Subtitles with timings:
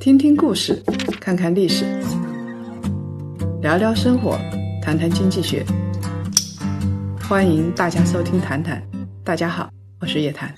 [0.00, 0.82] 听听故事，
[1.20, 1.84] 看看历史，
[3.60, 4.38] 聊聊生活，
[4.82, 5.64] 谈谈经济学。
[7.28, 8.82] 欢迎大家收听《谈谈》，
[9.24, 9.70] 大家好，
[10.00, 10.52] 我是叶檀。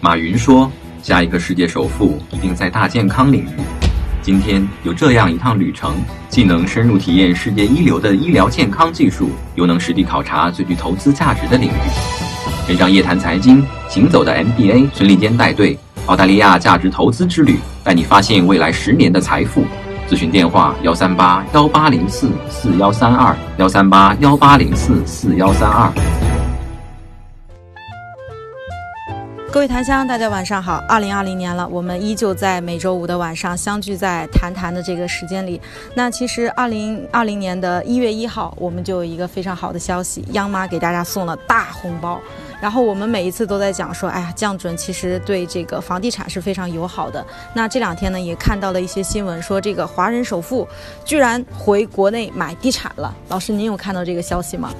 [0.00, 0.70] 马云说
[1.00, 3.48] ：“下一个世界首富一定在大健康领域。”
[4.22, 5.96] 今天有这样一趟旅程，
[6.28, 12.68] 既能深入体验世界一流的医疗健康技术，又能实地考察最具投资价值的领域。
[12.68, 19.64] 跟上夜谈财经行走的 MBA 孙立坚带队，澳大利亚价值投资之旅，带你发现未来十年的财富。
[20.08, 26.21] 咨询电话：幺三八幺八零四四幺三二幺三八幺八零四四幺三二。
[29.52, 30.82] 各位檀香，大家晚上好。
[30.88, 35.60] 二零二零年了，我们依旧在每周五的晚上相聚在谈谈的这个时间里。
[35.94, 42.18] 那其实二零二零年的一月一号，我们就有一个非常好的消息，央妈给大家送了大红包。
[42.62, 47.22] 然后我们每一次都在讲说，哎呀，降准其实对这个房地产是非常友好的。
[47.52, 50.66] 那这两天呢，也看到了一些新闻，说这个华人首富
[51.04, 53.14] 居然回国内买地产了。
[53.28, 54.72] 老师，您有看到这个消息吗？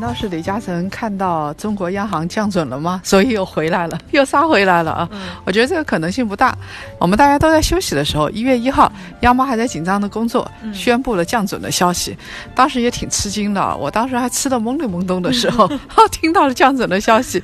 [0.00, 3.02] 难道是李嘉诚看到中国央行降准了吗？
[3.04, 5.08] 所以又回来了，又杀回来了啊！
[5.44, 6.56] 我觉得这个可能性不大。
[6.98, 8.90] 我们大家都在休息的时候，一月一号，
[9.20, 12.16] 央妈还在紧张的工作，宣布了降准的消息。
[12.54, 15.68] 当时也挺吃惊的，我当时还吃的懵里懵懂的时候，
[16.10, 17.42] 听到了降准的消息。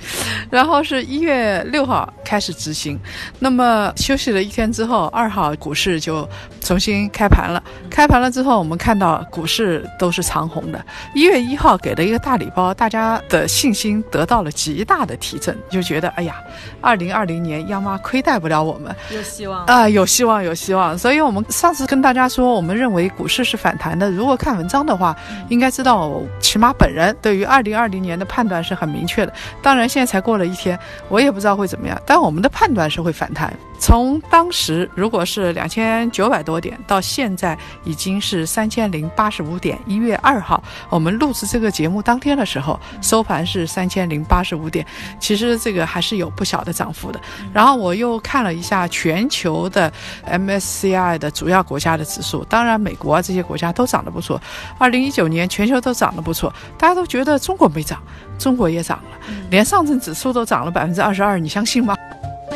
[0.51, 2.99] 然后是一月六号开始执行。
[3.39, 6.27] 那么休息了一天之后，二号股市就
[6.63, 7.63] 重新开盘了。
[7.91, 10.83] 开盘了之后，我们看到股市都是长红的。
[11.15, 12.35] 一月一号给了一个大。
[12.37, 16.37] 礼包，大家的信心得到了极大的提振，就觉得哎呀，
[16.81, 20.97] 二零二零年央妈亏待不了我们，有希望啊，有希望，有希望。
[20.97, 24.11] 所以我们上次跟大家说，我们认为股市是反弹的。
[24.11, 25.17] 如果看文章的话，
[25.49, 29.33] 应该知道，起码本人对于二零二零年的判断是很明确的。
[29.63, 33.53] 当然，现在才过了一天，我也不知道会怎么样，但我们的判断是会反弹。
[33.79, 39.79] 从当时如果是两千九百多点，到现在已经是三千零八十五点。
[39.87, 44.85] 一月二号，我们录制这个节目当天的时候，收盘是三千零八十五点。
[45.21, 47.21] 其实这个还是有不小的涨幅的。
[47.53, 49.93] 然后我又看了一下全球的
[50.27, 54.41] MSCI 的主要国家的指数，当然美国啊这些国家都涨得不错。
[54.79, 58.03] 二零一九年全球都涨得不错，大家都觉得中国没涨，
[58.39, 61.95] 中国也涨了，连上证指数都涨了百分之二十二，你相信吗？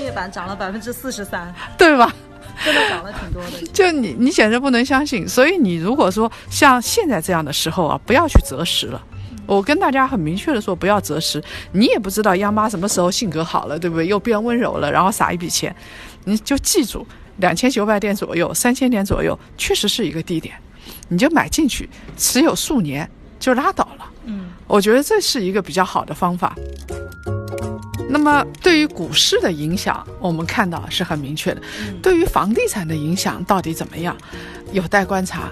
[0.09, 2.15] 板涨了百分之四十三， 对吧？
[2.65, 3.67] 真的涨了挺多的。
[3.73, 5.27] 就你，你简直不能相信。
[5.27, 9.03] 所以你如果说像现在这样的时候啊，不要去择时了。
[9.47, 11.43] 我跟大家很明确的说，不要择时。
[11.73, 14.07] 你也不知道央妈什么时候性格好了，对不对？
[14.07, 15.75] 又变温柔了，然后撒一笔钱，
[16.25, 17.05] 你就记住，
[17.39, 20.55] 两千九百点左右，三千点左右，确实是一个低点，
[21.09, 24.05] 你就买进去，持有数年就拉倒了。
[24.27, 26.55] 嗯，我觉得这是一个比较好的方法。
[28.09, 31.63] 那么，对于股市的影响，我们看到是很明确的。
[32.03, 34.17] 对于房地产的影响到底怎么样，
[34.73, 35.51] 有待观察。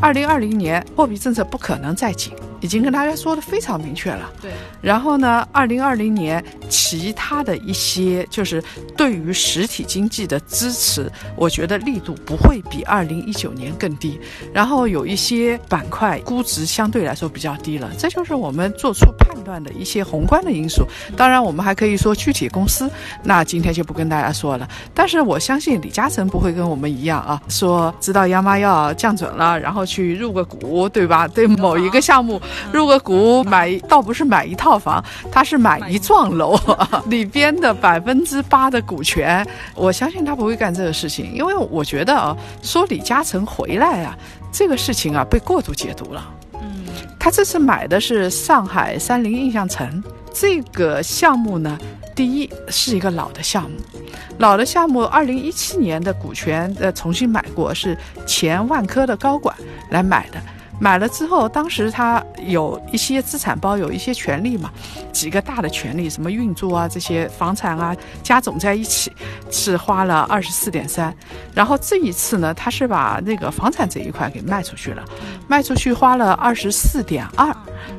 [0.00, 2.32] 二零二零年货币政策不可能再紧。
[2.60, 4.30] 已经跟大家说的非常明确了。
[4.40, 4.50] 对。
[4.80, 8.62] 然后呢，二零二零年其他的一些就是
[8.96, 14.18] 对于实体经济的支持，我觉得力度不会比二零一九年更低。
[14.52, 20.86] 然后有一些板块估值相对来说比较低了，这就是我们做出判断的一些宏观的因素。
[21.16, 22.90] 当然，我们还可以说具体公司，
[23.22, 24.68] 那今天就不跟大家说了。
[24.94, 31.28] 但是我相信李嘉诚不会跟我们一样啊，说知道央妈要降准了，然后去入个股，对吧？
[31.28, 32.40] 对某一个项目。
[32.72, 36.58] 入个股买，倒不是买一套房，他是买一幢楼
[37.06, 39.46] 里边的百分之八的股权。
[39.74, 44.16] 我相信他不会干这个事情，因为我觉得啊，说李嘉诚回来啊，
[44.52, 46.34] 这个事情啊被过度解读了。
[46.54, 46.84] 嗯，
[47.18, 51.78] 他这次买的是上海三菱印象城这个项目呢，
[52.14, 53.76] 第一是一个老的项目，
[54.38, 57.96] 老的项目，二零一七年的股权呃重新买过，是
[58.26, 59.54] 前万科的高管
[59.90, 60.40] 来买的。
[60.80, 64.70] 买了之后，当时他有一些资产包，有一些权利嘛，
[65.12, 69.12] 几个大的权利，什么运作啊，这些房产啊，加总在一起
[69.50, 71.14] 是花了二十四点三。
[71.54, 75.04] 然后这一次呢，他是把那个房产这一块给卖出去了，
[75.46, 77.54] 卖出去花了二十四点二，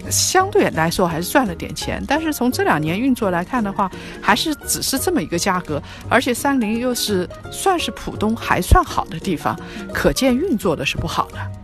[0.10, 2.04] 相对来说还是赚了点钱。
[2.08, 3.90] 但是从这两年运作来看的话，
[4.20, 5.80] 还是只是这么一个价格，
[6.10, 9.56] 而且三菱又是算是浦东还算好的地方，
[9.94, 11.61] 可见运作的是不好的。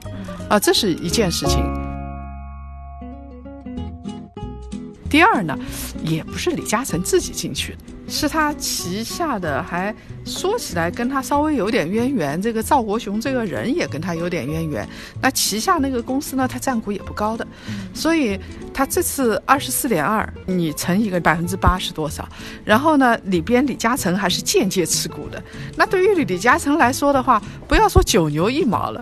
[0.50, 1.62] 啊，这是一件事情。
[5.10, 5.58] 第二呢，
[6.04, 7.80] 也不是李嘉诚自己进去的，
[8.10, 9.96] 是他旗下的，还
[10.26, 12.42] 说起来跟他稍微有点渊源。
[12.42, 14.88] 这个赵国雄这个人也跟他有点渊源。
[15.22, 17.48] 那旗下那个公司呢，他占股也不高的，
[17.94, 18.38] 所以
[18.74, 22.28] 他这次二十四点二，你乘一个百分之八是多少？
[22.66, 25.42] 然后呢，里边李嘉诚还是间接持股的。
[25.78, 29.02] 那对于李嘉诚来说的话，不要说九牛一毛了，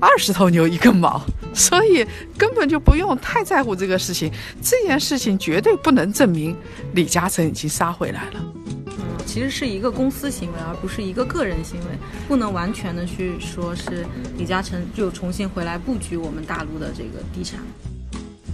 [0.00, 1.20] 二十头牛一个毛，
[1.54, 2.06] 所以
[2.36, 4.30] 根本就不用太在乎这个事情。
[4.62, 6.56] 这件事情绝对不能证明
[6.94, 8.40] 李嘉诚已经杀回来了。
[8.56, 11.86] 嗯其实是一个公司行为，而不是一个个人行为，
[12.28, 14.06] 不能完全的去说是
[14.38, 17.60] 李嘉诚就重新回来布局我们大陆的这个地产。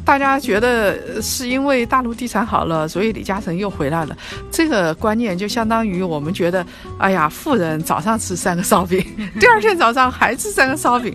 [0.04, 4.16] 大家觉得是因为大陆地产好了，所以李嘉诚又回来了。
[4.50, 6.66] 这个观念就相当于我们觉得，
[6.98, 9.04] 哎呀，富人早上吃三个烧饼，
[9.38, 11.14] 第二天早上还吃三个烧饼，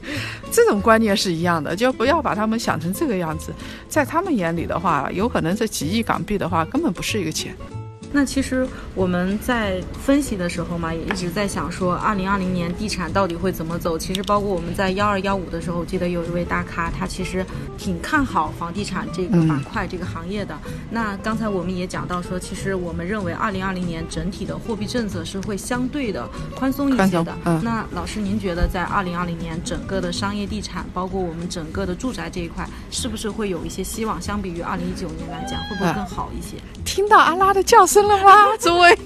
[0.51, 3.53] 这种观念是一样的，就不要把他们想成这个样子。
[3.89, 7.53] 在他们眼里的话，有可能这几亿港币的话，根本不是一个钱。
[8.17, 13.95] 那其实我们在分析的时候嘛，也一直在想说，二零二零年地产到底会怎么走？
[13.95, 17.45] 其实包括我们在幺二幺五的时候，我记得有一位大咖，他其实
[17.77, 20.57] 挺看好房地产这个板块、这个行业的。
[20.89, 27.37] 那刚才我们也讲到说，其实我们认为二零二零年整体的货币政策是会相对的宽松一些的。
[27.61, 34.19] 那老师，您觉得在二零二零年整个的商业地产，包括我们整个的住宅这一块，是不是会有一些希望？
[34.19, 36.57] 相比于二零一九年来讲，会不会更好一些？
[36.97, 38.97] 听到阿拉的叫声了吗， 诸位？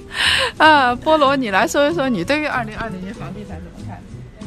[0.55, 4.01] 啊，菠萝，你来说一说，你对于二零二零年房地产怎么看？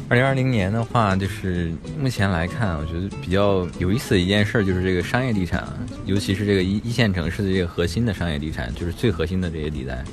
[0.09, 5.63] 二零二零年的话，就是目前来看，我觉得比较有意思的一件事就是这个商业地产，
[6.05, 10.03] 尤其是这个一一线城市的这个核心的商业地产，就是最核心的这些地带。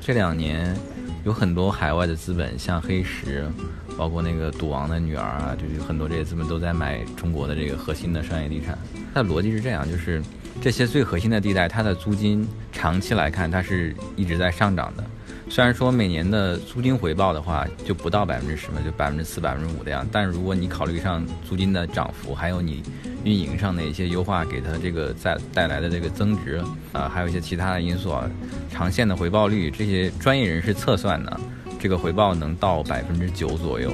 [0.00, 0.74] 这两年
[1.26, 3.46] 有很多海外的资本，像黑石，
[3.98, 8.78] 包括那个赌王的女儿啊，就是很多这些资本都在买中国的这个核心的商业地产。
[9.18, 10.22] 它的逻辑是这样，就是。
[10.60, 15.04] 这些最核心的地带，它的租金长期来看，它是一直在上涨的。
[15.48, 20.04] 虽然说每年的租金回报的话，就不到百分之十嘛，就百分之四、百分之五的样。
[20.10, 22.82] 但如果你考虑上租金的涨幅，还有你
[23.22, 26.60] 运营上的一些优化，给它这个在带来的这个增值，
[26.92, 28.28] 啊，还有一些其他的因素啊，
[28.68, 31.40] 长线的回报率，这些专业人士测算呢，
[31.78, 33.92] 这个回报能到百分之九左右。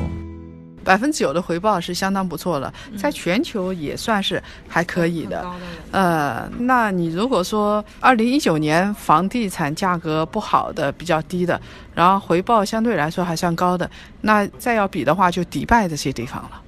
[0.84, 5.44] 百分之九的回报是相当不错了，在全球也算是还可以的。
[5.90, 11.60] 呃，那你如果说二零一九年房地产价格不好的、比较低的，
[11.94, 13.90] 然后回报相对来说还算高的，
[14.20, 16.60] 那再要比的话，就迪拜这些地方了。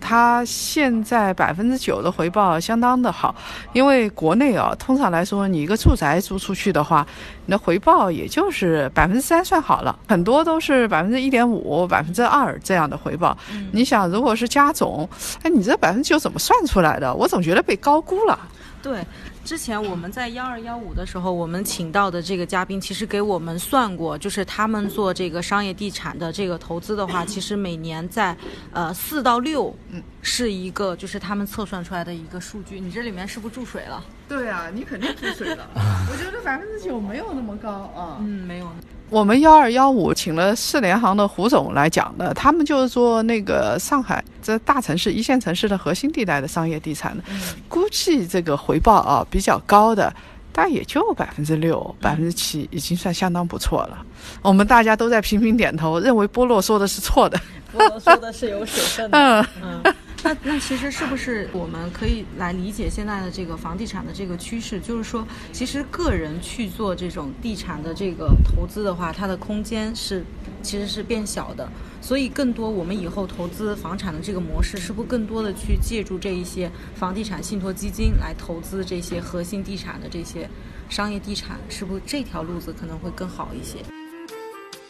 [0.00, 3.34] 它现在百分之九的回报相当的好，
[3.72, 7.06] 因为国内啊，通常来说，你一个住宅租出去的话，
[7.46, 13.36] 你的回报也就是百分之三算好了，很多都是百分之一点五、百分之二这样的回报。
[13.72, 15.08] 你想，如果是加总，
[15.42, 17.12] 哎，你这百分之九怎么算出来的？
[17.14, 18.38] 我总觉得被高估了。
[18.82, 19.04] 对。
[19.48, 28.36] 之前我们在幺二幺五的时候，我们请到的这个嘉宾，其实给我们算过，就是他们做这个商业地产的这个投资的话，其实每年在
[28.74, 32.78] 呃四到六，嗯，是一个就是他们测算出来的一个数据。
[32.78, 34.04] 你这里面是不是注水了？
[34.28, 35.66] 对啊，你肯定注水了。
[35.74, 38.18] 我觉得百分之九没有那么高啊。
[38.20, 38.68] 嗯，没有。
[39.10, 47.24] 我们幺二幺五请了世联行的胡总来讲的，他们就是做那个上海这大城市、一线城市的核心地带的商业地产的，
[47.70, 50.12] 估计这个回报啊比较高的，
[50.52, 54.04] 但也就百分之六、百分之七，已经算相当不错了。
[54.42, 57.40] 我们大家都在频频点头，认为波洛说的是错的。
[57.72, 59.46] 波洛说的是有水分的。
[59.62, 59.94] 嗯。
[60.24, 64.80] 那那其实是不是我们可以来理解现在的这个房地产的这个趋势？
[64.80, 70.24] 就是说，其实个人去做这种地产的这个投资的话，它的空间是
[70.60, 71.70] 其实是变小的。
[72.00, 80.48] 所以，更多我们以后投资房产的这个模式，是不更多的去借助这一些房地产信托基金来投资这些核心地产的这些
[80.88, 81.58] 商业地产？
[81.68, 83.78] 是不这条路子可能会更好一些？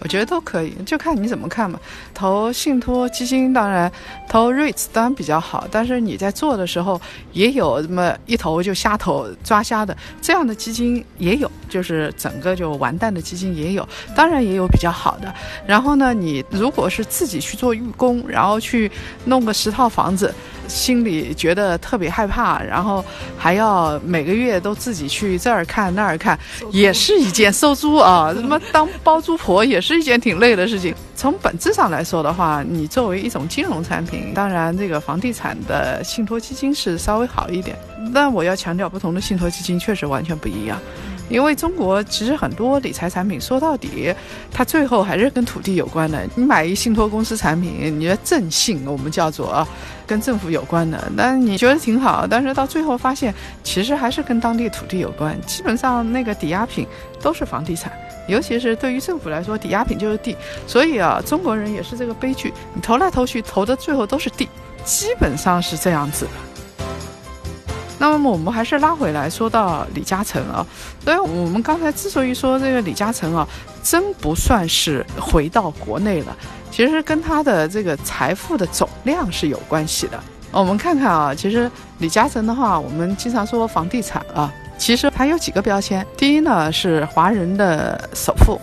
[0.00, 1.80] 我觉得都可以，就看你怎么看吧。
[2.14, 3.90] 投信托基金当然，
[4.28, 7.00] 投 REITs 当然比较好，但是你在做的时候
[7.32, 15.34] 也有这么一投就瞎投抓瞎的这样的基金也有，就是整个就完蛋的基金也有，当然也有比较好的。
[15.66, 18.90] 然后呢，你如果是自己去做预工，然后去
[19.24, 20.32] 弄个十套房子。
[20.68, 23.04] 心里觉得特别害怕，然后
[23.36, 26.38] 还要每个月都自己去这儿看那儿看，
[26.70, 30.94] 也是一件收租啊，什么当包租婆也是一件挺累的事情。
[31.16, 37.76] 从本质上来说的话，你作为一种金融产品，当然这个房地产的信托基金是稍微好一点，
[38.14, 40.78] 但我要强调，不同的信托基金确实完全不一样。
[41.28, 44.14] 因为中国其实很多理财产品说到底，
[44.50, 46.26] 它最后还是跟土地有关的。
[46.34, 49.68] 你买一信托公司产品，你的正信我们叫做啊，
[50.06, 55.38] 跟政府有关的，那你觉得挺好，但是到最后发现其实还是跟当地土地有关。
[55.42, 56.86] 基本上那个抵押品
[57.20, 57.92] 都是房地产，
[58.26, 60.36] 尤其是对于政府来说，抵押品就是地。
[60.66, 64.48] 所以啊，中国人也是这个悲剧，你投来投去，投的最后都是地，
[64.84, 66.26] 基本上是这样子。
[68.00, 70.64] 那么我们还是拉回来说到李嘉诚啊，
[71.02, 73.46] 所以我们刚才之所以说这个李嘉诚啊，
[73.82, 76.36] 真不算是回到国内了，
[76.70, 80.20] 其实跟他的这个财富的总量是有关系的。
[80.52, 86.06] 我们看看啊，其实李嘉诚的话，我们经常说房地产啊，其实他有几个标签。
[86.16, 88.60] 第一呢是华人的首富，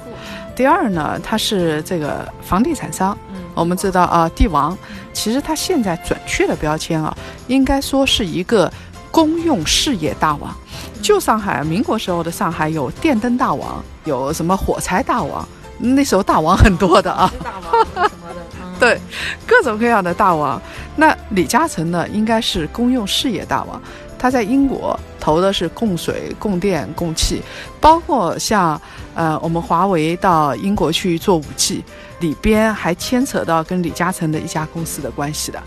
[0.56, 3.16] 第二呢他是这个房地产商。
[3.54, 4.78] 我们知道啊，帝王，
[5.14, 7.16] 其实他现在准确的标签啊，
[7.48, 8.72] 应该说是一个。
[9.16, 10.54] 公用事业大王，
[11.02, 15.48] 旧上海民国时候的上海有电灯大王，有什么火柴大王，
[15.80, 18.42] 那时候大王很多的啊，大王什么的，
[18.78, 19.00] 对，
[19.48, 20.62] 各种各样的大王。
[20.98, 23.82] 那李嘉诚呢，应该是公用事业大王，
[24.20, 27.42] 他在英国投的是供水、供电、供气，
[27.80, 28.80] 包括像
[29.14, 31.82] 呃我们华为到英国去做五 G，
[32.20, 35.64] 里边还牵扯到跟李嘉诚的一家公司的关系的。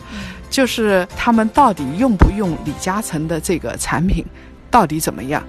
[0.51, 4.25] 就是他们到底用不用李嘉诚的这个产品，
[4.71, 5.43] 到底怎么样？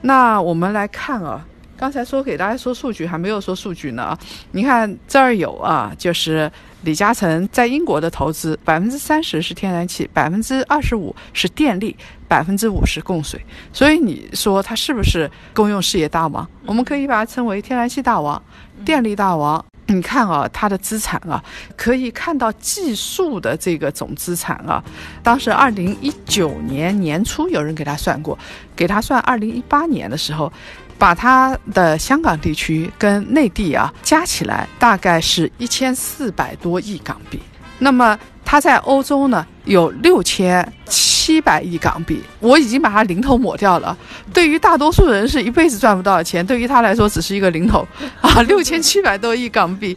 [0.00, 1.44] 那我们来看啊，
[1.76, 4.16] 刚才说给大家说数据，还没有说数据呢。
[4.52, 6.50] 你看这儿有啊，就是
[6.82, 11.96] 李嘉诚在英国的投资，百分之三十是天然气，百分之二十五是电力，
[12.28, 13.40] 百分之五是供水。
[13.72, 16.48] 所以你说他是不是公用事业大王？
[16.64, 18.40] 我们可以把它称为天然气大王、
[18.84, 19.64] 电力大王。
[19.90, 21.42] 你看啊，他的资产啊，
[21.74, 24.84] 可以看到计数的这个总资产啊，
[25.22, 28.38] 当时二零一九年年初有人给他算过，
[28.76, 30.52] 给他算二零一八年的时候，
[30.98, 37.40] 把他的香港地区跟内地啊加起来，大概是一千四百多亿港币。
[37.78, 38.18] 那么
[38.50, 43.94] 他在欧洲呢有六千七百亿港币，我已经把它零头抹掉了。
[44.32, 47.86] 对于大多数人是一辈子赚不到的钱，对于他来说只是一个零头
[48.22, 49.94] 啊，六千七百多亿港币。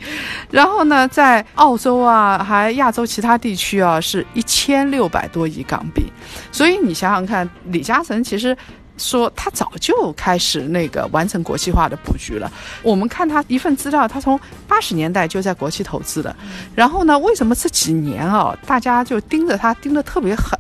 [0.50, 6.12] 然后呢，在澳洲啊，还亚洲其他地区啊，是一千六百多亿港币。
[6.52, 8.58] 所以你想想看，李嘉诚其实。
[8.98, 12.52] 说他早就开始那个完成国际化的布局了。
[12.84, 16.36] 我们看他一份资料，他从八十年代就在国际投资的。
[16.76, 20.58] 然后呢，为什么这几年啊，大家就盯着他盯得特别狠？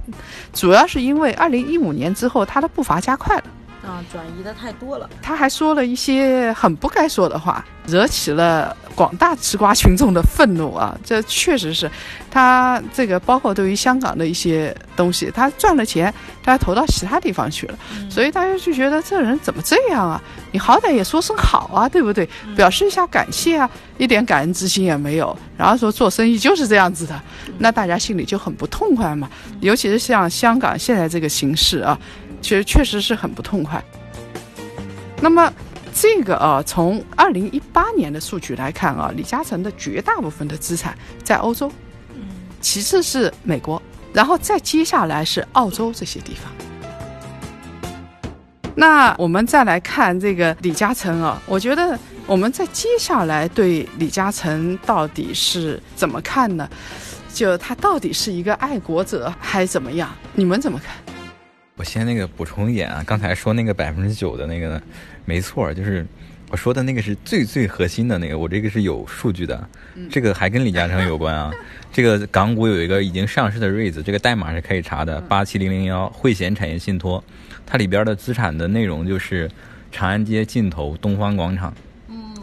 [0.53, 3.43] 主要是因为二零一五年之后，他的步伐加快了。
[3.85, 5.09] 啊，转移的太多了。
[5.21, 10.95] 他还说了一些很不该说的话，惹起了广大吃瓜群众的愤怒啊！
[11.03, 11.89] 这确实是，
[12.29, 20.21] 他这个包括对于香港的一些东西，他赚了钱，他投到其他地方去了，所以大家就觉得这人怎么这样啊？
[20.51, 22.29] 你好歹也说声好啊，对不对？
[22.55, 25.35] 表示一下感谢啊，一点感恩之心也没有。
[25.57, 27.19] 然后说做生意就是这样子的，
[27.57, 29.27] 那大家心里就很不痛快嘛。
[29.59, 31.97] 尤其是像香港现在这个形势啊。
[32.41, 33.83] 其实确实是很不痛快。
[35.21, 35.53] 那么，
[35.93, 41.71] 这个啊，从二零一八年的数据来看啊，李嘉诚的绝大部分的资产在欧洲，
[42.59, 43.81] 其次是美国，
[44.13, 46.51] 然后再接下来是澳洲这些地方。
[48.73, 56.67] 那我们再来看这个李嘉诚啊，我觉得我们在接下来对李嘉诚到底是怎么看呢？
[57.33, 60.09] 就他到底是一个爱国者还怎么样？
[60.33, 60.95] 你们怎么看？
[61.81, 64.79] 我先那个补充一点啊，刚才说那个百分之九的那个，
[65.25, 66.05] 没错，就是
[66.51, 69.67] 我说的那个是最最核心的那个，我这个是有数据的，
[70.07, 71.51] 这个还跟李嘉诚有关啊。
[71.91, 77.23] 这个港股有一个已经上市的 REITs，这个代码是可以查的，八七零零幺汇贤产业信托，
[77.65, 79.49] 它里边的资产的内容就是
[79.91, 81.73] 长安街尽头东方广场，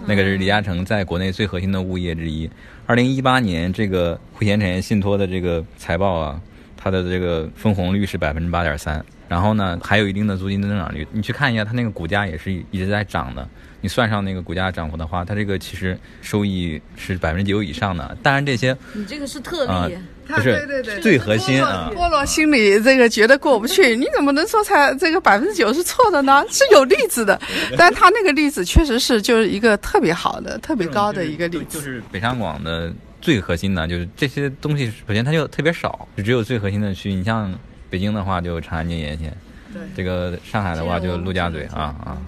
[0.09, 2.51] 那个是李嘉诚在国内最核心的物业之一。
[2.87, 6.41] 二零一八年这个汇贤产业信托的这个财报啊，
[6.77, 9.05] 它的这个分红率是百分之八点三。
[9.29, 11.07] 然后呢，还有一定的租金增长率。
[11.13, 13.47] 你去看一下，它那个股价也是一直在涨的。
[13.81, 18.17] 你算上那个股价涨幅的话，它这个其实收益是百分之九以上的。
[18.23, 21.89] 当然这些，你这个是特例，不是最核心啊。
[21.95, 26.43] 菠萝心里这个觉得过不去，你怎么能说才这个百分之九是错的呢？
[26.51, 27.41] 是有例子的，
[27.77, 31.79] 但他那个例子确实是就是一个特别好的、特别高的一个例子。
[31.79, 37.15] 就是北上广的最核心的，就是这些东西，首先它就特别少，就只有最核心的区。
[37.15, 37.57] 你像。
[37.91, 39.35] 北京的话就长安街沿线，
[39.73, 42.19] 对，这个上海的话就陆家嘴啊啊。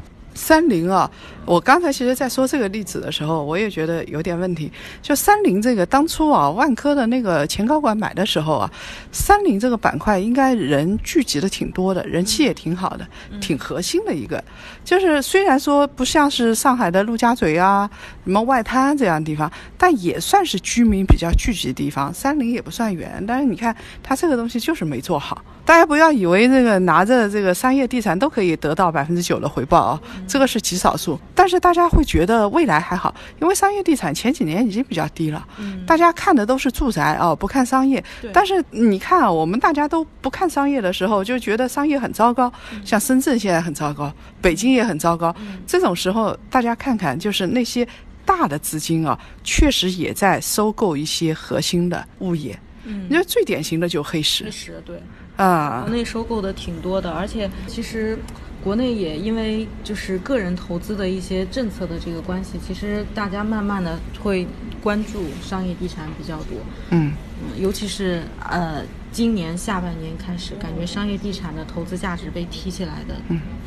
[0.40, 1.08] 三菱啊，
[1.44, 4.72] 我刚才其实在说这个例子的时候，我也觉得有点问题。
[5.02, 8.70] 就三菱这个当初啊，万科的那个前高管买的时候啊，
[9.12, 13.06] 三菱这个板块应该人聚集的挺多的，人气也挺好的，
[13.38, 14.42] 挺核心的一个。
[14.82, 17.88] 就是虽然说不像是上海的陆家嘴啊、
[18.24, 22.12] 什么外滩这样的地方，但也算是居民比较聚集的地方。
[22.14, 25.44] 三菱也不算远，但是你看它这个东西就是没做好。
[25.66, 30.00] 大家不要以为这个拿着这个商业地产都可以得到百分之九的回报啊，
[30.30, 31.18] 这个是极少数。
[31.34, 35.46] 但是大家会觉得未来还好，因为商业地产前几年已经比较低了，
[35.86, 38.02] 大家看的都是住宅哦，不看商业。
[38.32, 42.52] 但是你看啊，我们大家都不看商业的时候，就觉得商业很糟糕，
[42.84, 45.34] 像深圳现在很糟糕，北京也很糟糕。
[45.66, 47.86] 这种时候，大家看看，就是那些
[48.24, 52.58] 大的资金啊，确实也在收购一些核心的物业。
[52.84, 55.02] 嗯，你说最典型的就黑石黑，石对，
[55.36, 58.18] 啊国，内收购的挺多的，而且其实
[58.62, 64.46] 国内也因为就是个人投资的一些政策的这个关系，其实大家慢慢的会
[64.82, 66.58] 关注商业地产比较多。
[66.90, 67.12] 嗯，
[67.42, 73.14] 嗯，尤其是呃，今年下半年开始，感觉商业地产的投资价值被提起来的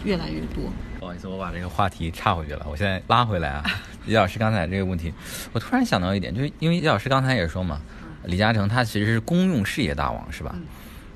[0.04, 0.72] 越来越多。
[1.00, 3.64] 不好意思，我把这个话题岔回去了，我现在拉回来啊。
[4.06, 5.14] 李老师刚才这个问题，
[5.54, 7.82] 我突然想到一点，就是因为李老师刚才也说嘛，
[8.26, 10.56] 李嘉诚他其实是公用事业大王，是吧？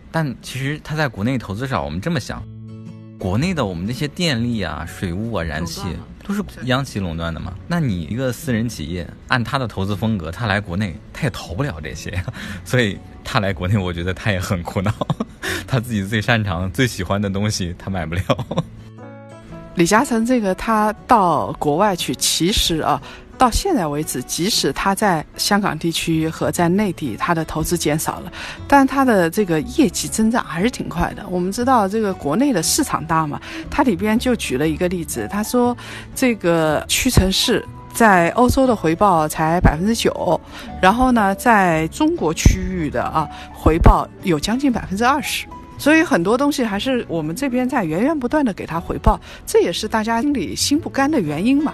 [0.09, 2.41] 但其实他在国内投资少，我们这么想，
[3.17, 5.81] 国内的我们那些电力啊、水务啊、燃气
[6.23, 7.53] 都是央企垄断的嘛。
[7.67, 12.23] 那你一个私人企业，按他的投资风格，他来国内他也投不了这些，
[12.63, 14.93] 所以他来国内，我觉得他也很苦恼。
[15.65, 18.21] 他自己最擅长、最喜欢的东西，他买不了。
[19.75, 23.01] 李嘉诚这个他到国外去，其实啊，
[23.37, 28.31] 到现在为止，即使他在香港地区和在内地，他的投资减少了，
[28.67, 31.25] 但他的这个业绩增长还是挺快的。
[31.29, 33.39] 我们知道这个国内的市场大嘛，
[33.69, 35.75] 他里边就举了一个例子，他说
[36.15, 37.63] 这个屈臣氏。
[37.93, 40.39] 在欧洲的回报才百分之九，
[40.79, 45.47] 然后呢，在中国区域的啊回报有将近百分之二十。
[45.79, 51.73] 所以很多东西还是我们这边在源源不断的给他回报，这也是大家心里心不甘的原因嘛。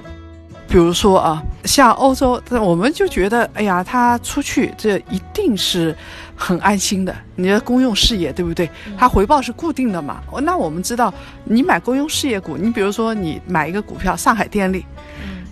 [0.73, 5.95] 比如说啊，像欧洲，我们就觉得，哎呀，他出去这一定是
[6.35, 7.15] 很安心的。
[7.35, 8.67] 你的公用事业，对不对？
[8.97, 10.23] 它回报是固定的嘛。
[10.31, 11.13] 哦那我们知道，
[11.43, 14.83] 你买公用事业股，你比如说你买一个股票，上海电力，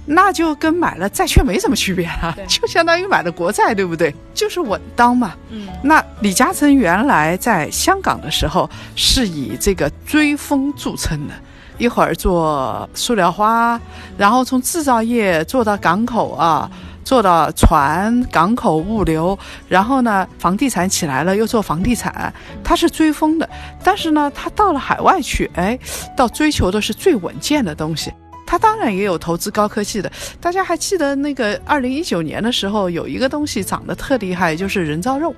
[0.07, 4.11] 那就跟买了债券没什么区别了，就相当于买了国债，对不对？
[4.33, 5.35] 就是稳当嘛。
[5.51, 11.33] 嗯那李嘉诚原来在香港的时候是以这个追风著称的，
[11.81, 13.79] 一会儿做塑料花，
[14.15, 16.69] 然后从制造业做到港口啊，
[17.03, 22.31] 做到船、港口物流，然后呢，房地产起来了又做房地产，
[22.63, 23.49] 他是追风的。
[23.83, 25.77] 但是呢，他到了海外去，哎，
[26.15, 28.13] 到追求的是最稳健的东西。
[28.45, 35.33] 他当然也有投资高科技的，大家还记得那个二零一九年的时候，有一个东西涨得特厉害，就是人造肉。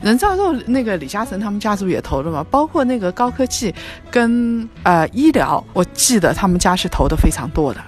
[0.00, 3.74] 啊，人造肉那个李嘉诚他们家族也投了嘛，包括那个高科技
[4.10, 7.80] 跟呃医疗，我记得他们家是投的非常多的，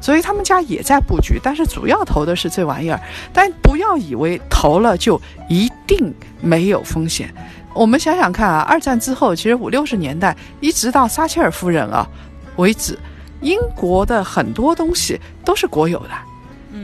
[0.00, 3.00] 所以他们家也在布局，但是主要投的是这玩意儿。
[3.32, 7.32] 但不要以为投了就一定没有风险。
[7.74, 12.08] 我们想想看啊，二战之后，其实五六十年代一直到撒切尔夫人啊
[12.56, 12.98] 为止，
[13.40, 16.10] 英国的很多东西都是国有的，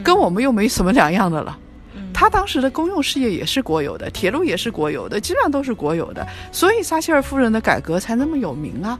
[0.04, 1.58] 跟我们又没什么两样的了。
[2.14, 8.98] 他当时的公用事业也是国有的，铁路也是国有的，基本上都是国有的，所以撒切尔夫人的改革才那么有名啊。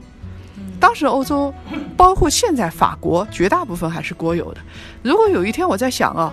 [0.79, 1.51] 当时欧洲，
[1.95, 4.59] 包括现在法国，绝大部分还是国有的。
[5.01, 6.31] 如果有一天我在想啊，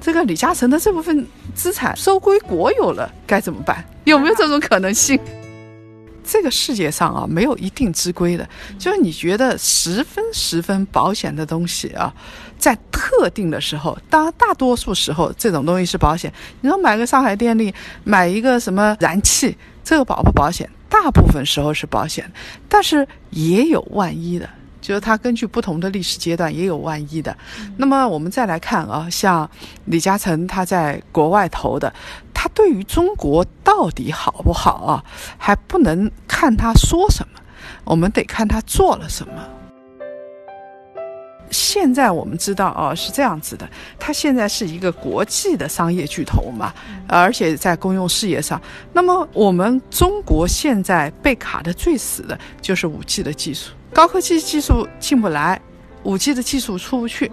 [0.00, 3.84] 这个李嘉诚的这部分资产收归国有了，该怎么办？
[4.04, 5.18] 有没有这种可能性？
[6.24, 12.12] 这个世界上啊，没有一定之规的，就是你觉得十分十分保险的东西啊，
[12.58, 16.32] 在特定的时候，当大多数时候这种东西是保险。
[16.60, 20.68] 你说买个上海电力，买一个什么燃气，这个保不保险？
[20.88, 22.30] 大部分时候是保险，
[22.68, 24.48] 但是也有万一的。
[24.80, 27.36] 就是它根据不同的历史阶段也有万一的。
[27.76, 29.48] 那么我们再来看啊，像
[29.84, 31.92] 李嘉诚他在国外投的，
[32.42, 35.04] 他对于中国到底好不好啊，
[35.36, 37.38] 还不能看他说什么，
[37.84, 39.34] 我们得看他做了什么。
[41.50, 46.72] 现在我们知道啊，是这样子的，他现在是一个国际的商业巨头嘛，
[47.06, 48.58] 而且在公用事业上。
[48.94, 55.60] 那么我们中国现在被卡的最死的就是五 G 的技术，高科技技术进不来，
[56.02, 57.30] 五 G 的技术出不去。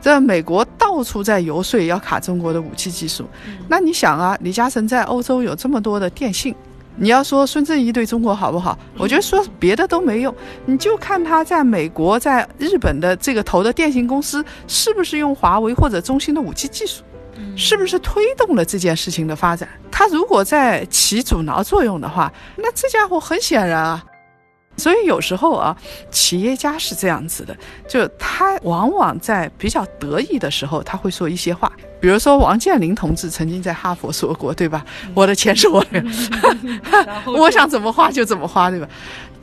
[0.00, 3.28] 这美国到处在游说要卡中国的五 G 技术，
[3.68, 6.54] 那你想啊，李嘉诚在欧洲有这么多的电信，
[6.96, 8.78] 你要说孙正义对中国好不好？
[8.98, 10.34] 我觉得说别的都没用，
[10.66, 17.02] 你就看他在美国、在日本的这个投的电信公司是不是用华为或者中兴的五 G 技术，
[17.56, 19.68] 是不是推动了这件事情的发展？
[19.90, 24.04] 他如果在起阻挠作用的话，那这家伙很显然啊。
[24.76, 25.76] 所以有时候啊，
[26.10, 27.56] 企业家是这样子的，
[27.88, 31.70] 就他往往在比较得意的时候，他会说一些话。
[32.02, 34.84] 比如说王健林同志曾经在哈佛说过，对吧？
[35.14, 36.04] 我的钱是我的，
[37.38, 38.88] 我想怎么花就怎么花，对吧？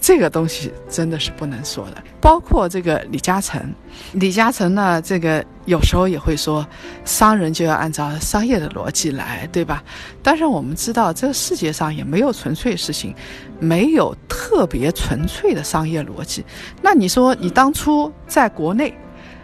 [0.02, 2.04] 这个东西真的是不能说的。
[2.20, 3.74] 包括这个李嘉诚，
[4.12, 6.68] 李嘉诚呢，这个有时候也会说，
[7.06, 9.82] 商人就要按照商业的逻辑来，对吧？
[10.22, 13.16] 但是我们知道，这个世界上也没有纯粹事情，
[13.58, 16.44] 没有特别纯粹的商业逻辑。
[16.82, 18.94] 那你说，你当初在国内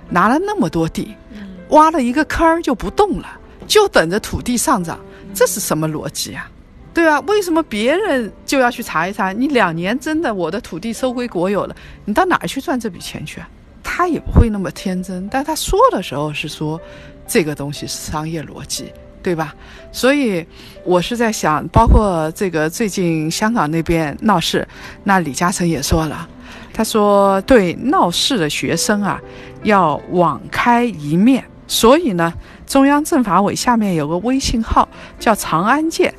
[0.09, 1.15] 拿了那么多地？
[1.69, 3.27] 挖了一个坑儿就不动了，
[3.67, 4.99] 就等着土地上涨，
[5.33, 6.49] 这是什么逻辑啊？
[6.93, 9.33] 对啊，为什么别人就要去查一查？
[9.33, 11.75] 你两年真的我的土地收归国有了，
[12.05, 13.49] 你到哪儿去赚这笔钱去啊？
[13.83, 16.79] 他也不会那么天真，但他说的时候是说，
[17.27, 19.53] 这个东西是商业逻辑，对吧？
[19.91, 20.45] 所以
[20.85, 24.65] 我是在想，包括这个最近香港那边闹事，
[25.03, 26.27] 那李嘉诚也说了，
[26.73, 29.19] 他说对闹事的学生啊，
[29.63, 31.43] 要网开一面。
[31.67, 32.31] 所以呢，
[32.67, 34.87] 中央政法委下面有个微信号
[35.19, 36.13] 叫“长安见”，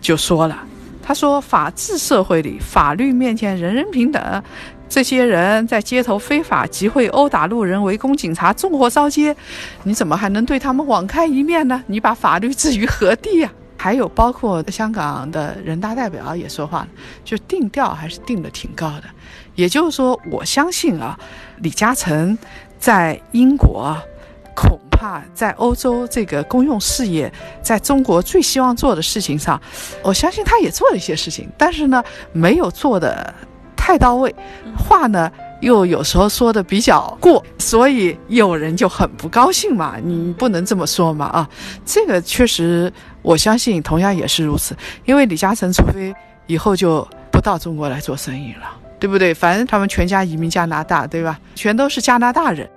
[0.00, 0.58] 就说了，
[1.00, 4.42] 他说：“法治社会里，法律面前人人平等。
[4.88, 9.36] 这些人在街头非法集会、殴打路人、围攻警察、纵火烧街，
[9.84, 11.82] 你怎么还能对他们网开一面呢？
[11.86, 16.88] 你把法律置于何地呀？”还有包括香港的人大代表也说话了，
[17.24, 19.04] 就定调还是定的挺高的。
[19.54, 21.16] 也就是说，我相信啊，
[21.58, 22.36] 李嘉诚
[22.80, 23.96] 在英国。
[24.58, 27.32] 恐怕在欧洲这个公用事业，
[27.62, 29.60] 在中国最希望做的事情上，
[30.02, 33.32] 我相信他也做了一些事情，但是呢，没有做的
[33.76, 34.34] 太到位，
[34.76, 35.30] 话呢
[35.60, 39.94] 又有时候说的比较过，所以有人就很不高兴嘛。
[40.02, 41.48] 你不能这么说嘛啊，
[41.86, 44.76] 这个确实，我相信同样也是如此。
[45.04, 46.12] 因为李嘉诚，除非
[46.48, 48.66] 以后就不到中国来做生意了，
[48.98, 49.32] 对不对？
[49.32, 51.38] 反正他们全家移民加拿大，对吧？
[51.54, 52.68] 全都是加拿大人。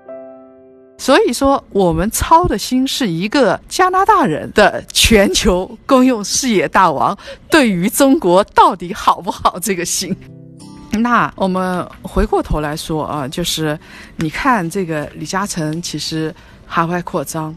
[1.01, 7.17] 所以说，我们操的心是一个加拿大人的全球公用事业大王，
[7.49, 10.15] 对于中国到底好不好这个心。
[10.91, 13.75] 那我们回过头来说啊，就是
[14.17, 16.31] 你看这个李嘉诚，其实
[16.67, 17.55] 海外扩张，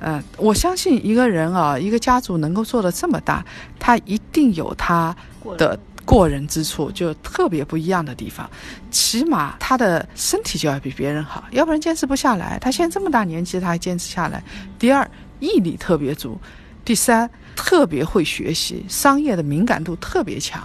[0.00, 3.44] 嗯，我相信一个人啊，一个家族能够做的这么大，
[3.78, 5.14] 他一定有他
[5.58, 5.78] 的。
[6.06, 8.48] 过人之处就特别不一样的地方，
[8.92, 12.58] 起码他的身体就要比别人好，要不然坚持不下来。
[12.60, 14.42] 他现在这么大年纪，他还坚持下来。
[14.78, 16.38] 第二，毅力特别足；
[16.84, 20.62] 第三，特别会学习，商业的敏感度特别强。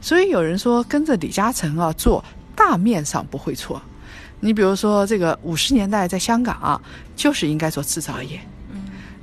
[0.00, 3.82] 所以有人说，跟着李嘉诚啊做大面上不会错。
[4.38, 6.80] 你比如说，这个五十年代在香港啊，
[7.16, 8.38] 就是应该做制造业，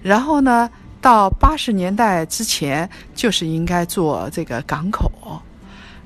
[0.02, 5.10] 然后呢，到八十年代之前就是应该做这个港口。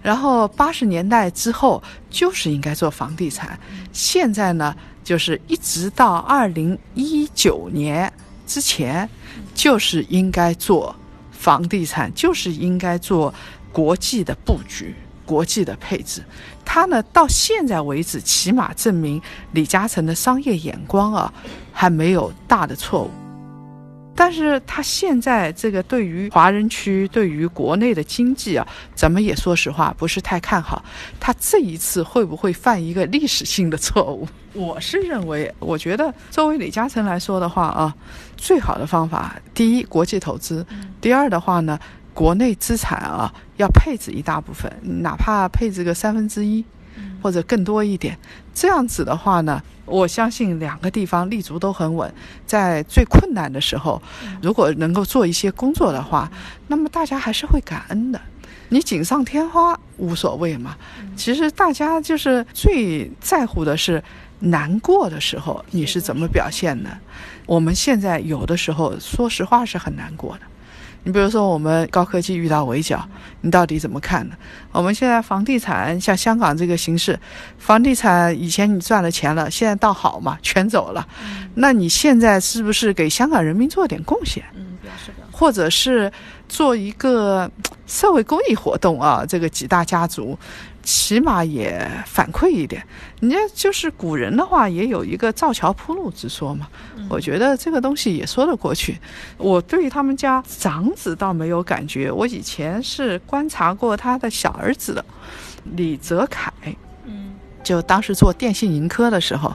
[0.05, 3.59] 然后八十年代之后就是应该做房地产，
[3.91, 8.13] 现在呢就是一直到二零一九年
[8.45, 9.09] 之前，
[9.55, 10.95] 就是应该做
[11.31, 13.33] 房地产，就是应该做
[13.73, 14.93] 国际的布局、
[15.25, 16.23] 国际的配置。
[16.63, 19.19] 他呢到现在为止，起码证明
[19.53, 21.33] 李嘉诚的商业眼光啊
[21.73, 23.09] 还没有大的错误。
[24.15, 30.84] 但是他现在这个对于华人区、对于国内的经济啊，咱们也说实话不是太看好。
[31.19, 34.28] 他这一次会不会犯一个历史性的错误？
[34.54, 37.93] 我是认为，我觉得作为李嘉诚来说的话啊，
[38.38, 40.63] 最好的方法，第一，国际投资；
[41.01, 41.78] 第二的话呢，
[42.13, 46.63] 国内资产啊要配置一大部分，哪怕配置个三分之一。
[47.21, 48.15] 或者更多一点，
[48.54, 52.13] 这样子的话呢，我相信两个地方立足都很稳。
[52.45, 54.01] 在最困难的时候，
[54.41, 56.31] 如果能够做一些工作的话，
[56.67, 58.19] 那么大家还是会感恩的。
[58.69, 60.75] 你锦上添花无所谓嘛。
[61.15, 64.03] 其实大家就是最在乎的是
[64.39, 66.89] 难过的时候你是怎么表现的。
[67.45, 70.41] 我们现在有的时候说实话是很难过的。
[71.05, 73.07] 你比如说，我们高科技遇到围剿，
[73.41, 74.35] 你到底怎么看呢？
[74.71, 77.17] 我们现在房地产像香港这个形势，
[77.59, 81.07] 房地产以前你赚了钱了，现在倒好嘛，全走了。
[81.53, 84.43] 那你现在是不是给香港人民做点贡献？
[84.55, 86.11] 嗯，表示表示，或者是
[86.49, 87.49] 做一个
[87.85, 89.23] 社会公益活动啊？
[89.27, 90.35] 这个几大家族，
[90.85, 92.81] 起码也反馈一点。
[93.19, 96.67] 人家就是古人的话，也有一个造桥铺路之说嘛。
[97.09, 98.97] 我觉得这个东西也说得过去。
[99.37, 105.03] 我对他们家长子倒没有感觉，我以前是观察过他的小儿子的，
[105.75, 106.53] 李泽楷。
[107.05, 109.53] 嗯，就当时做电信盈科的时候，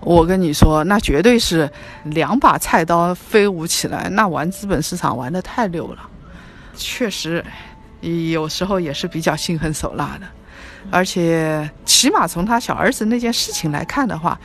[0.00, 1.70] 我跟你说，那绝对是
[2.04, 6.08] 两把菜刀飞舞起来，那玩资本市场玩的太溜了。
[6.74, 7.44] 确实，
[8.32, 10.26] 有时候也是比较心狠手辣的，
[10.90, 14.38] 而且起码从他小儿子那件事情来看的话，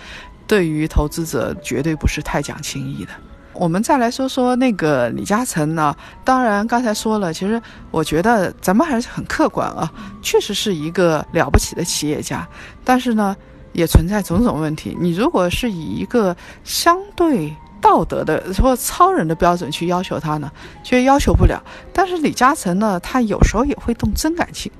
[0.47, 3.11] 对于投资者绝对不是太讲情义的。
[3.53, 5.95] 我们再来说说那个李嘉诚呢？
[6.23, 12.47] 当然刚才说了，其实我觉得咱们还是很客观啊，确实是一个了不起的企业家，
[12.83, 13.35] 但是呢，
[13.73, 14.97] 也存在种种问题。
[14.99, 17.53] 你如果是以一个相对。
[17.81, 20.51] 道德的或超人的标准去要求他呢，
[20.83, 21.61] 却要求不了。
[21.93, 24.71] 但是李嘉诚呢，他有时候也会动真感情。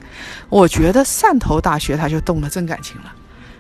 [0.50, 3.14] 我觉得汕头大学他就动了真感情了，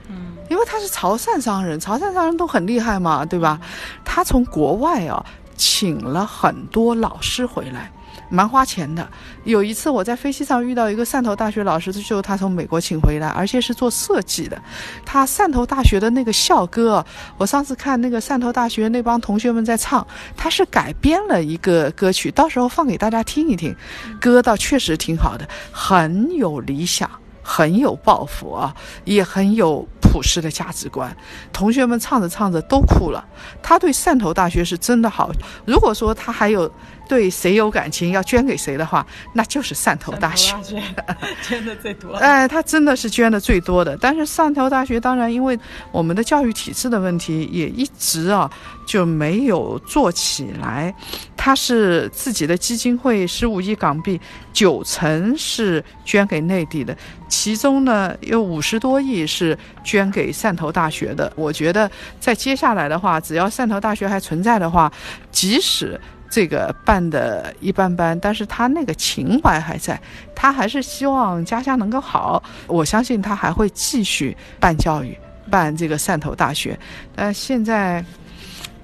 [0.09, 3.59] 嗯，因为他是潮汕商人，潮汕商人都很厉害嘛，对吧？
[4.03, 5.25] 他从国外啊
[5.55, 7.91] 请了很多老师回来。
[8.29, 9.07] 蛮花钱的。
[9.43, 14.61] 有一次我在飞机上遇到一个汕头大学老师，就是他从美国请回来，而且是做设计的。
[15.05, 17.05] 他汕头大学的那个校歌，
[17.37, 20.05] 我上次看那个汕头大学那帮同学们在唱，
[20.37, 23.75] 他是改编了一个歌曲，到时候放给大家听一听。
[24.21, 27.09] 歌倒确实挺好的，很有理想，
[27.41, 31.15] 很有抱负啊，也很有普世的价值观。
[31.51, 33.25] 同学们唱着唱着都哭了。
[33.61, 35.31] 他对汕头大学是真的好。
[35.65, 36.71] 如果说他还有。
[37.09, 40.55] 对谁有感情要捐给谁的话，那就是汕头大学
[41.41, 42.13] 捐的最多。
[42.21, 43.97] 哎，他真的是捐的最多的。
[43.99, 45.59] 但是汕头大学当然因为
[45.91, 48.49] 我们的教育体制的问题，也一直啊
[48.85, 50.93] 就没有做起来。
[51.35, 54.19] 他是自己的基金会十五亿港币，
[54.53, 56.95] 九成是捐给内地的，
[57.27, 61.31] 其中呢有五十多亿是捐给汕头大学的。
[61.35, 64.91] 我觉得在接下来的话，只要汕头大学还存在的话，
[65.31, 69.99] 即使这个办的一般般，但是他那个情怀还在，
[70.35, 72.41] 他还是希望家乡能够好。
[72.67, 75.17] 我相信他还会继续办教育，
[75.49, 76.77] 办这个汕头大学。
[77.15, 78.03] 但现在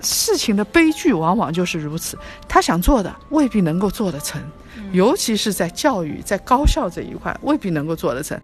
[0.02, 4.42] 事情的悲剧往往就是如此，他想做的未必能够做得成，
[4.92, 8.40] 尤其是在教育、在高校这一块，未必能够做得成。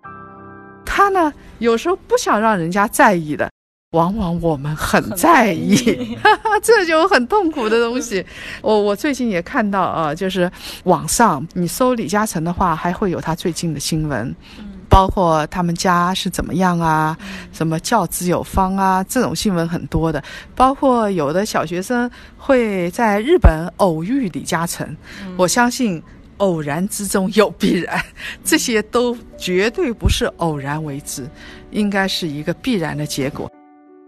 [0.85, 3.49] 他呢，有时候不想让人家在意的。
[3.91, 5.75] 往往我们很在意，
[6.63, 8.25] 这就很痛苦的东西。
[8.61, 10.49] 我我最近也看到啊，就是
[10.85, 14.33] 网上你搜李嘉诚的话，还会有他最近的新闻，
[14.87, 17.17] 包括他们家是怎么样啊，
[17.51, 20.23] 什么教子有方啊，这种新闻很多的。
[20.55, 24.95] 包括有的小学生会在日本偶遇李嘉诚，
[25.35, 26.01] 我相信
[26.37, 28.01] 偶然之中有必然，
[28.41, 31.29] 这些都绝对不是偶然为之，
[31.71, 33.51] 应该是一个必然的结果。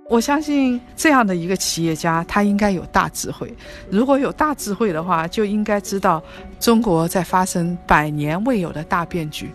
[0.09, 3.51] 我相信这样的一个企业家，他应该有大智慧。
[3.89, 6.21] 如果有大智慧的话，就应该知道
[6.59, 9.49] 中国在发生百年未有的大变局。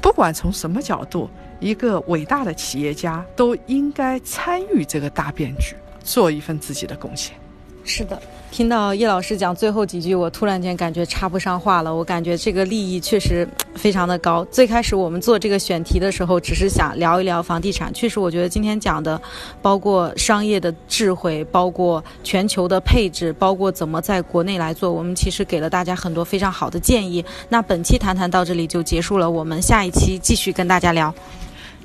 [0.00, 1.28] 不管从什么角度，
[1.60, 7.36] 一个伟大的企业家都应该参与这个大变局，做一份自己的贡献。
[7.84, 8.20] 是的。
[8.52, 11.92] 听到叶老师讲最后几句，我突然间感觉插不上话了。
[11.92, 14.44] 我感觉这个利益确实非常的高。
[14.50, 17.92] 最开始我们做这个选题的时候，只是想聊一聊房地产。
[17.94, 19.18] 确实，我觉得今天讲的，
[19.62, 27.24] 包括商业的智慧，包括全球的配置，包括怎么在国内来做，我们其实给了大家很多非常好的建议。
[27.48, 31.12] 那本期谈谈到这里就结束了，我们下一期继续跟大家聊。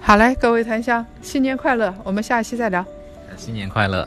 [0.01, 1.95] 好嘞，各位檀香，新年快乐！
[2.03, 2.85] 我们下一期再聊。
[3.37, 4.05] 新年快乐。